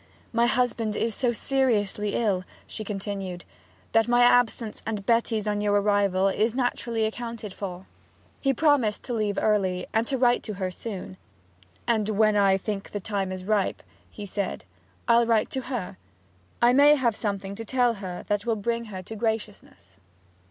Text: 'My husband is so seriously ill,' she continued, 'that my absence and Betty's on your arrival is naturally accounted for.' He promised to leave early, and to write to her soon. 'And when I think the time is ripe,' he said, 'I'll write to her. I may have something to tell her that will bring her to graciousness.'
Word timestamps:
'My 0.33 0.47
husband 0.47 0.95
is 0.95 1.13
so 1.13 1.31
seriously 1.31 2.15
ill,' 2.15 2.43
she 2.65 2.83
continued, 2.83 3.45
'that 3.91 4.07
my 4.07 4.23
absence 4.23 4.81
and 4.83 5.05
Betty's 5.05 5.47
on 5.47 5.61
your 5.61 5.79
arrival 5.79 6.27
is 6.27 6.55
naturally 6.55 7.05
accounted 7.05 7.53
for.' 7.53 7.85
He 8.39 8.51
promised 8.51 9.03
to 9.03 9.13
leave 9.13 9.37
early, 9.39 9.85
and 9.93 10.07
to 10.07 10.17
write 10.17 10.41
to 10.41 10.55
her 10.55 10.71
soon. 10.71 11.17
'And 11.87 12.09
when 12.09 12.35
I 12.35 12.57
think 12.57 12.89
the 12.89 12.99
time 12.99 13.31
is 13.31 13.43
ripe,' 13.45 13.83
he 14.09 14.25
said, 14.25 14.65
'I'll 15.07 15.27
write 15.27 15.51
to 15.51 15.61
her. 15.69 15.97
I 16.63 16.73
may 16.73 16.95
have 16.95 17.15
something 17.15 17.53
to 17.53 17.63
tell 17.63 17.93
her 18.01 18.25
that 18.27 18.43
will 18.43 18.55
bring 18.55 18.85
her 18.85 19.03
to 19.03 19.15
graciousness.' 19.15 19.97